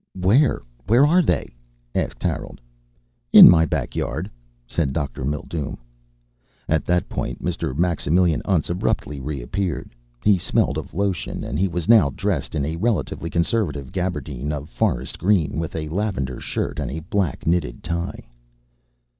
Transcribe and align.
"Where 0.19 0.63
where 0.87 1.05
are 1.05 1.21
they?" 1.21 1.53
asked 1.93 2.23
Harold. 2.23 2.59
"In 3.33 3.47
my 3.47 3.67
back 3.67 3.95
yard," 3.95 4.31
said 4.65 4.93
Dr. 4.93 5.23
Mildume. 5.23 5.77
At 6.67 6.85
that 6.85 7.07
point 7.07 7.43
Mr. 7.43 7.77
Maximilian 7.77 8.41
Untz 8.43 8.71
abruptly 8.71 9.19
reappeared. 9.19 9.93
He 10.23 10.39
smelled 10.39 10.79
of 10.79 10.95
lotion 10.95 11.43
and 11.43 11.59
he 11.59 11.67
was 11.67 11.87
now 11.87 12.09
dressed 12.09 12.55
in 12.55 12.65
a 12.65 12.77
relatively 12.77 13.29
conservative 13.29 13.91
gabardine 13.91 14.51
of 14.51 14.71
forest 14.71 15.19
green 15.19 15.59
with 15.59 15.75
a 15.75 15.87
lavender 15.89 16.39
shirt 16.39 16.79
and 16.79 16.89
a 16.89 17.01
black 17.01 17.45
knitted 17.45 17.83
tie. 17.83 18.25